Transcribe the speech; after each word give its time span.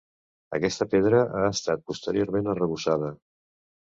Aquesta 0.57 0.85
pedra 0.93 1.19
ha 1.39 1.43
estat 1.49 1.83
posteriorment 1.91 2.49
arrebossada. 2.55 3.11